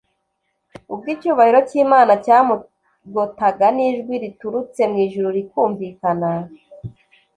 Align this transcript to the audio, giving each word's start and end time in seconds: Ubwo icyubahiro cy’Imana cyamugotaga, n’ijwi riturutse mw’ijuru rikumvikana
Ubwo 0.93 1.07
icyubahiro 1.15 1.59
cy’Imana 1.69 2.13
cyamugotaga, 2.25 3.67
n’ijwi 3.75 4.13
riturutse 4.23 4.81
mw’ijuru 4.91 5.27
rikumvikana 5.37 6.29